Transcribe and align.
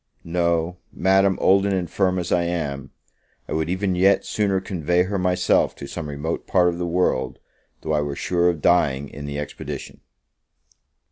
no, 0.23 0.77
Madam, 0.91 1.37
old 1.39 1.63
and 1.63 1.75
infirm 1.75 2.17
as 2.17 2.31
I 2.31 2.41
am, 2.41 2.89
I 3.47 3.53
would 3.53 3.69
even 3.69 3.93
yet 3.93 4.25
sooner 4.25 4.59
convey 4.59 5.03
her 5.03 5.19
myself 5.19 5.75
to 5.75 5.85
some 5.85 6.09
remote 6.09 6.47
part 6.47 6.69
of 6.69 6.79
the 6.79 6.87
world, 6.87 7.37
though 7.81 7.93
I 7.93 8.01
were 8.01 8.15
sure 8.15 8.49
of 8.49 8.63
dying 8.63 9.09
in 9.09 9.25
the 9.27 9.37
expedition. 9.37 9.99